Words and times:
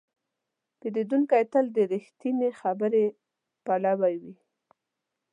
پیرودونکی 0.79 1.43
تل 1.51 1.65
د 1.75 1.77
رښتینې 1.93 2.49
خبرې 2.61 3.05
پلوی 3.65 4.15
وي. 4.21 4.35